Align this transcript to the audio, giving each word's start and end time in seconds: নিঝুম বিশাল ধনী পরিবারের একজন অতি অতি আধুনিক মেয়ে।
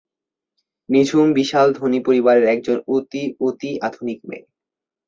নিঝুম 0.89 1.27
বিশাল 1.37 1.67
ধনী 1.77 1.99
পরিবারের 2.07 2.45
একজন 2.53 2.77
অতি 2.87 3.23
অতি 3.47 3.71
আধুনিক 3.87 4.19
মেয়ে। 4.27 4.45